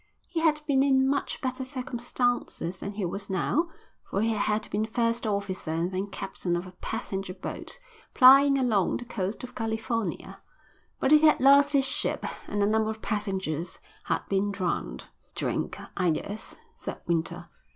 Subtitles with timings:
[0.27, 3.69] He had been in much better circumstances than he was now,
[4.09, 7.77] for he had been first officer and then captain of a passenger boat
[8.15, 10.39] plying along the coast of California,
[10.99, 15.03] but he had lost his ship and a number of passengers had been drowned.
[15.35, 17.47] "Drink, I guess," said Winter.